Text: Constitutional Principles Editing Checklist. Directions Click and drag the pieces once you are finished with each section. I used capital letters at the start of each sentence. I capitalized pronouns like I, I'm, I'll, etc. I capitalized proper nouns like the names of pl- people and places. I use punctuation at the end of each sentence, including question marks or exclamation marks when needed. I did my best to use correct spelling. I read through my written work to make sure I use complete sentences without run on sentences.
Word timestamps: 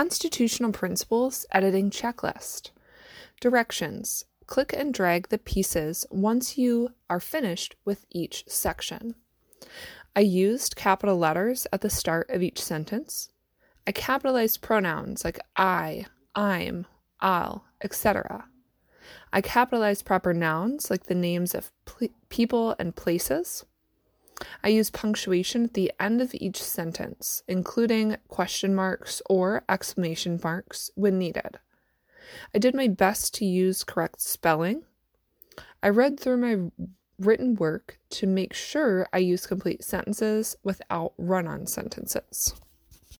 Constitutional 0.00 0.72
Principles 0.72 1.44
Editing 1.52 1.90
Checklist. 1.90 2.70
Directions 3.38 4.24
Click 4.46 4.72
and 4.72 4.94
drag 4.94 5.28
the 5.28 5.36
pieces 5.36 6.06
once 6.10 6.56
you 6.56 6.94
are 7.10 7.20
finished 7.20 7.76
with 7.84 8.06
each 8.08 8.44
section. 8.48 9.14
I 10.16 10.20
used 10.20 10.74
capital 10.74 11.18
letters 11.18 11.66
at 11.70 11.82
the 11.82 11.90
start 11.90 12.30
of 12.30 12.42
each 12.42 12.62
sentence. 12.62 13.28
I 13.86 13.92
capitalized 13.92 14.62
pronouns 14.62 15.22
like 15.22 15.38
I, 15.54 16.06
I'm, 16.34 16.86
I'll, 17.20 17.66
etc. 17.84 18.46
I 19.34 19.42
capitalized 19.42 20.06
proper 20.06 20.32
nouns 20.32 20.88
like 20.88 21.04
the 21.08 21.14
names 21.14 21.54
of 21.54 21.72
pl- 21.84 22.08
people 22.30 22.74
and 22.78 22.96
places. 22.96 23.66
I 24.62 24.68
use 24.68 24.90
punctuation 24.90 25.64
at 25.64 25.74
the 25.74 25.92
end 26.00 26.20
of 26.20 26.34
each 26.34 26.62
sentence, 26.62 27.42
including 27.46 28.16
question 28.28 28.74
marks 28.74 29.20
or 29.28 29.64
exclamation 29.68 30.40
marks 30.42 30.90
when 30.94 31.18
needed. 31.18 31.58
I 32.54 32.58
did 32.58 32.74
my 32.74 32.88
best 32.88 33.34
to 33.34 33.44
use 33.44 33.84
correct 33.84 34.20
spelling. 34.20 34.84
I 35.82 35.88
read 35.88 36.18
through 36.18 36.38
my 36.38 36.70
written 37.18 37.54
work 37.54 37.98
to 38.10 38.26
make 38.26 38.54
sure 38.54 39.06
I 39.12 39.18
use 39.18 39.46
complete 39.46 39.84
sentences 39.84 40.56
without 40.62 41.12
run 41.18 41.46
on 41.46 41.66
sentences. 41.66 42.54